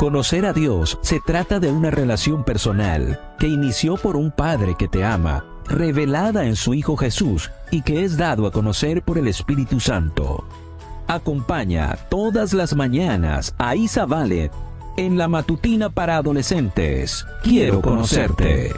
Conocer 0.00 0.46
a 0.46 0.54
Dios 0.54 0.98
se 1.02 1.20
trata 1.20 1.60
de 1.60 1.70
una 1.70 1.90
relación 1.90 2.42
personal 2.42 3.20
que 3.38 3.48
inició 3.48 3.96
por 3.96 4.16
un 4.16 4.30
Padre 4.30 4.74
que 4.78 4.88
te 4.88 5.04
ama, 5.04 5.44
revelada 5.66 6.46
en 6.46 6.56
su 6.56 6.72
Hijo 6.72 6.96
Jesús 6.96 7.50
y 7.70 7.82
que 7.82 8.02
es 8.02 8.16
dado 8.16 8.46
a 8.46 8.50
conocer 8.50 9.02
por 9.02 9.18
el 9.18 9.28
Espíritu 9.28 9.78
Santo. 9.78 10.42
Acompaña 11.06 11.98
todas 12.08 12.54
las 12.54 12.74
mañanas 12.74 13.54
a 13.58 13.76
Isa 13.76 14.06
Vale 14.06 14.50
en 14.96 15.18
la 15.18 15.28
matutina 15.28 15.90
para 15.90 16.16
adolescentes. 16.16 17.26
Quiero 17.42 17.82
conocerte. 17.82 18.72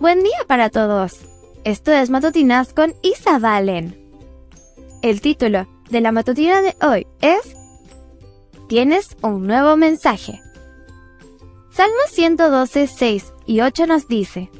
Buen 0.00 0.22
día 0.22 0.38
para 0.46 0.70
todos. 0.70 1.37
Esto 1.68 1.92
es 1.92 2.08
Matutinas 2.08 2.72
con 2.72 2.94
Isa 3.02 3.38
Valen. 3.38 3.94
El 5.02 5.20
título 5.20 5.68
de 5.90 6.00
la 6.00 6.12
matutina 6.12 6.62
de 6.62 6.74
hoy 6.80 7.06
es 7.20 7.54
Tienes 8.70 9.18
un 9.20 9.46
nuevo 9.46 9.76
mensaje. 9.76 10.40
Salmo 11.70 11.98
112, 12.08 12.86
6 12.86 13.34
y 13.44 13.60
8 13.60 13.86
nos 13.86 14.08
dice, 14.08 14.50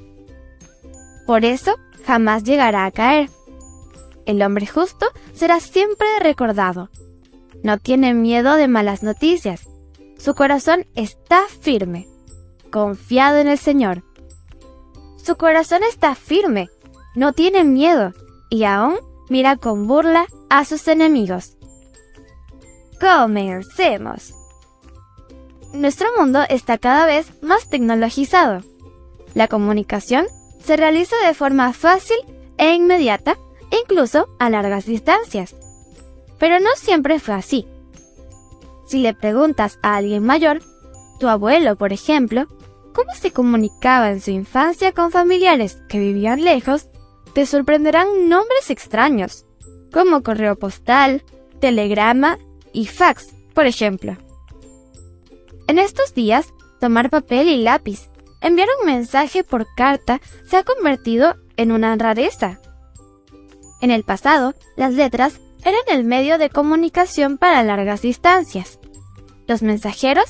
Por 1.27 1.47
eso 1.47 1.77
jamás 2.07 2.45
llegará 2.45 2.84
a 2.84 2.91
caer. 2.91 3.31
El 4.27 4.43
hombre 4.43 4.67
justo 4.67 5.06
será 5.33 5.61
siempre 5.61 6.06
recordado. 6.20 6.91
No 7.62 7.79
tiene 7.79 8.12
miedo 8.12 8.56
de 8.56 8.69
malas 8.69 9.03
noticias. 9.03 9.67
Su 10.19 10.34
corazón 10.34 10.84
está 10.95 11.41
firme, 11.62 12.06
confiado 12.70 13.39
en 13.39 13.48
el 13.48 13.56
Señor. 13.56 14.03
Su 15.17 15.37
corazón 15.37 15.81
está 15.84 16.15
firme, 16.15 16.69
no 17.15 17.33
tiene 17.33 17.65
miedo 17.65 18.12
y 18.51 18.65
aún 18.65 18.98
mira 19.29 19.57
con 19.57 19.87
burla 19.87 20.27
a 20.51 20.64
sus 20.64 20.89
enemigos. 20.89 21.56
Comencemos. 23.01 24.34
Nuestro 25.73 26.09
mundo 26.19 26.41
está 26.48 26.79
cada 26.79 27.06
vez 27.06 27.31
más 27.42 27.69
tecnologizado. 27.69 28.62
La 29.34 29.48
comunicación 29.48 30.27
se 30.64 30.77
realiza 30.77 31.17
de 31.27 31.34
forma 31.34 31.73
fácil 31.73 32.17
e 32.56 32.73
inmediata, 32.75 33.39
incluso 33.83 34.29
a 34.39 34.51
largas 34.51 34.86
distancias. 34.86 35.55
Pero 36.39 36.59
no 36.59 36.70
siempre 36.77 37.20
fue 37.20 37.34
así. 37.34 37.67
Si 38.86 38.98
le 38.98 39.14
preguntas 39.14 39.79
a 39.83 39.97
alguien 39.97 40.25
mayor, 40.25 40.61
tu 41.20 41.29
abuelo, 41.29 41.77
por 41.77 41.92
ejemplo, 41.92 42.47
cómo 42.95 43.12
se 43.14 43.31
comunicaba 43.31 44.11
en 44.11 44.20
su 44.20 44.31
infancia 44.31 44.92
con 44.92 45.11
familiares 45.11 45.83
que 45.89 45.98
vivían 45.98 46.42
lejos, 46.42 46.89
te 47.39 47.47
sorprenderán 47.47 48.28
nombres 48.28 48.69
extraños, 48.69 49.47
como 49.92 50.25
correo 50.25 50.56
postal, 50.56 51.22
telegrama 51.61 52.36
y 52.72 52.86
fax, 52.86 53.28
por 53.55 53.67
ejemplo. 53.67 54.17
En 55.69 55.78
estos 55.78 56.14
días, 56.14 56.53
tomar 56.80 57.11
papel 57.11 57.47
y 57.47 57.62
lápiz, 57.62 58.11
enviar 58.41 58.67
un 58.80 58.86
mensaje 58.86 59.45
por 59.45 59.72
carta 59.77 60.20
se 60.50 60.56
ha 60.56 60.64
convertido 60.64 61.36
en 61.56 61.70
una 61.70 61.95
rareza. 61.95 62.58
En 63.80 63.92
el 63.92 64.02
pasado, 64.02 64.56
las 64.77 64.95
letras 64.95 65.39
eran 65.62 65.83
el 65.92 66.02
medio 66.02 66.39
de 66.39 66.50
comunicación 66.50 67.39
para 67.39 67.62
largas 67.62 68.02
distancias. 68.02 68.80
Los 69.47 69.62
mensajeros 69.62 70.28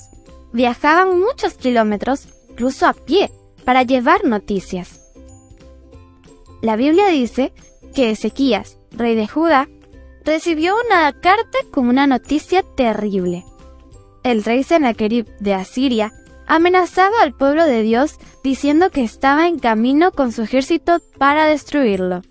viajaban 0.53 1.19
muchos 1.19 1.55
kilómetros 1.55 2.29
incluso 2.51 2.87
a 2.87 2.93
pie, 2.93 3.31
para 3.65 3.83
llevar 3.83 4.27
noticias. 4.27 4.98
La 6.61 6.77
Biblia 6.77 7.09
dice 7.09 7.53
que 7.95 8.11
Ezequías, 8.11 8.79
rey 8.91 9.15
de 9.15 9.29
Judá, 9.29 9.69
recibió 10.25 10.75
una 10.87 11.13
carta 11.13 11.59
con 11.71 11.89
una 11.89 12.07
noticia 12.07 12.63
terrible. 12.63 13.45
El 14.25 14.45
rey 14.45 14.63
Sennacherib 14.63 15.27
de 15.39 15.55
Asiria 15.55 16.13
amenazaba 16.47 17.23
al 17.23 17.35
pueblo 17.35 17.65
de 17.65 17.83
Dios 17.83 18.19
diciendo 18.43 18.91
que 18.91 19.05
estaba 19.05 19.47
en 19.47 19.59
camino 19.59 20.11
con 20.13 20.33
su 20.33 20.43
ejército 20.43 20.99
para 21.19 21.47
destruirlo. 21.47 22.23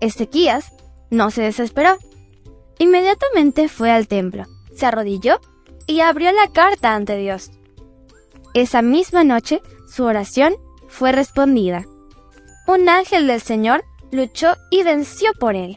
Ezequías 0.00 0.72
no 1.10 1.30
se 1.30 1.42
desesperó. 1.42 1.96
Inmediatamente 2.78 3.68
fue 3.68 3.90
al 3.90 4.06
templo, 4.08 4.44
se 4.74 4.86
arrodilló 4.86 5.40
y 5.86 6.00
abrió 6.00 6.32
la 6.32 6.48
carta 6.48 6.94
ante 6.94 7.16
Dios. 7.16 7.50
Esa 8.54 8.80
misma 8.80 9.24
noche, 9.24 9.60
su 9.88 10.04
oración 10.04 10.54
fue 10.88 11.12
respondida. 11.12 11.84
Un 12.70 12.88
ángel 12.88 13.26
del 13.26 13.40
Señor 13.40 13.84
luchó 14.12 14.54
y 14.70 14.84
venció 14.84 15.32
por 15.40 15.56
él. 15.56 15.76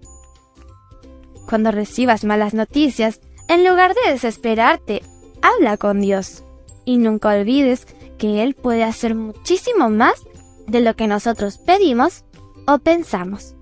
Cuando 1.50 1.72
recibas 1.72 2.24
malas 2.24 2.54
noticias, 2.54 3.20
en 3.48 3.68
lugar 3.68 3.96
de 3.96 4.12
desesperarte, 4.12 5.02
habla 5.42 5.78
con 5.78 6.02
Dios. 6.02 6.44
Y 6.86 6.98
nunca 6.98 7.30
olvides 7.30 7.88
que 8.20 8.44
Él 8.44 8.54
puede 8.54 8.84
hacer 8.84 9.16
muchísimo 9.16 9.90
más 9.90 10.22
de 10.68 10.82
lo 10.82 10.96
que 10.96 11.08
nosotros 11.08 11.58
pedimos 11.58 12.26
o 12.68 12.78
pensamos. 12.78 13.56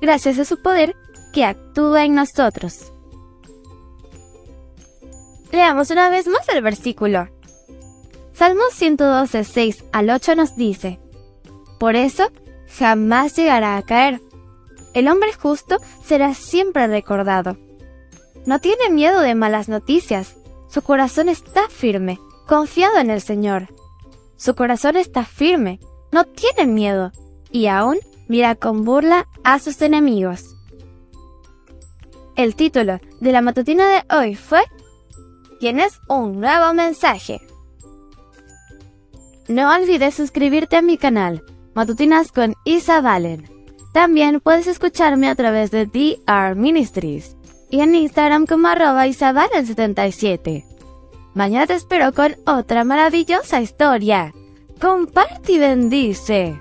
Gracias 0.00 0.40
a 0.40 0.44
su 0.44 0.60
poder 0.60 0.96
que 1.32 1.44
actúa 1.44 2.04
en 2.04 2.16
nosotros. 2.16 2.92
Leamos 5.52 5.90
una 5.90 6.10
vez 6.10 6.26
más 6.26 6.48
el 6.48 6.60
versículo. 6.60 7.28
Salmo 8.32 8.64
112, 8.72 9.44
6 9.44 9.84
al 9.92 10.10
8 10.10 10.34
nos 10.34 10.56
dice, 10.56 10.98
Por 11.82 11.96
eso 11.96 12.30
jamás 12.78 13.34
llegará 13.34 13.76
a 13.76 13.82
caer. 13.82 14.20
El 14.94 15.08
hombre 15.08 15.32
justo 15.32 15.78
será 16.04 16.32
siempre 16.32 16.86
recordado. 16.86 17.56
No 18.46 18.60
tiene 18.60 18.88
miedo 18.88 19.18
de 19.18 19.34
malas 19.34 19.68
noticias. 19.68 20.36
Su 20.68 20.82
corazón 20.82 21.28
está 21.28 21.68
firme, 21.68 22.20
confiado 22.46 22.98
en 22.98 23.10
el 23.10 23.20
Señor. 23.20 23.66
Su 24.36 24.54
corazón 24.54 24.96
está 24.96 25.24
firme, 25.24 25.80
no 26.12 26.22
tiene 26.24 26.72
miedo, 26.72 27.10
y 27.50 27.66
aún 27.66 27.98
mira 28.28 28.54
con 28.54 28.84
burla 28.84 29.26
a 29.42 29.58
sus 29.58 29.82
enemigos. 29.82 30.54
El 32.36 32.54
título 32.54 33.00
de 33.18 33.32
la 33.32 33.40
matutina 33.40 33.88
de 33.88 34.16
hoy 34.16 34.36
fue 34.36 34.62
Tienes 35.58 35.98
un 36.08 36.40
nuevo 36.40 36.74
mensaje. 36.74 37.40
No 39.48 39.74
olvides 39.74 40.14
suscribirte 40.14 40.76
a 40.76 40.82
mi 40.82 40.96
canal, 40.96 41.42
Matutinas 41.74 42.32
con 42.32 42.54
Isa 42.64 43.00
Valen. 43.00 43.48
También 43.92 44.40
puedes 44.40 44.66
escucharme 44.66 45.28
a 45.28 45.34
través 45.34 45.70
de 45.70 45.86
DR 45.86 46.54
Ministries 46.54 47.36
y 47.70 47.80
en 47.80 47.94
Instagram 47.94 48.46
como 48.46 48.68
arroba 48.68 49.06
isabalen77. 49.06 50.64
Mañana 51.34 51.66
te 51.66 51.74
espero 51.74 52.12
con 52.12 52.36
otra 52.46 52.84
maravillosa 52.84 53.60
historia. 53.60 54.32
Comparte 54.80 55.52
y 55.52 55.58
bendice. 55.58 56.60